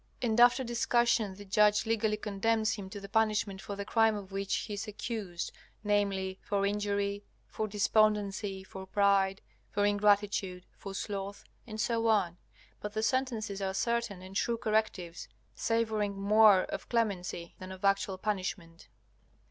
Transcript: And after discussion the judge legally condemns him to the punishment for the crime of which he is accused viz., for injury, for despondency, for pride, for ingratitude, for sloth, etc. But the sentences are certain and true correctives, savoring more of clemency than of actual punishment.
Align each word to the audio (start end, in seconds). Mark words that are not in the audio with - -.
And 0.19 0.41
after 0.41 0.63
discussion 0.63 1.35
the 1.35 1.45
judge 1.45 1.85
legally 1.85 2.17
condemns 2.17 2.73
him 2.73 2.89
to 2.89 2.99
the 2.99 3.07
punishment 3.07 3.61
for 3.61 3.75
the 3.75 3.85
crime 3.85 4.15
of 4.15 4.31
which 4.31 4.55
he 4.55 4.73
is 4.73 4.87
accused 4.87 5.51
viz., 5.83 6.37
for 6.41 6.65
injury, 6.65 7.23
for 7.45 7.67
despondency, 7.67 8.63
for 8.63 8.87
pride, 8.87 9.41
for 9.69 9.85
ingratitude, 9.85 10.65
for 10.75 10.95
sloth, 10.95 11.43
etc. 11.67 12.35
But 12.79 12.93
the 12.93 13.03
sentences 13.03 13.61
are 13.61 13.75
certain 13.75 14.23
and 14.23 14.35
true 14.35 14.57
correctives, 14.57 15.27
savoring 15.53 16.19
more 16.19 16.61
of 16.63 16.89
clemency 16.89 17.53
than 17.59 17.71
of 17.71 17.85
actual 17.85 18.17
punishment. 18.17 18.87